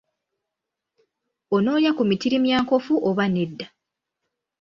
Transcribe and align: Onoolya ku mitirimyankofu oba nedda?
Onoolya 1.55 1.91
ku 1.97 2.03
mitirimyankofu 2.09 2.93
oba 3.09 3.25
nedda? 3.33 3.67